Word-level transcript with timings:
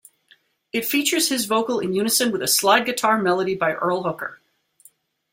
It 0.73 0.83
features 0.83 1.29
his 1.29 1.45
vocal 1.45 1.77
in 1.79 1.93
unison 1.93 2.31
with 2.31 2.41
a 2.41 2.47
slide-guitar 2.47 3.21
melody 3.21 3.53
by 3.53 3.73
Earl 3.73 4.01
Hooker. 4.01 4.41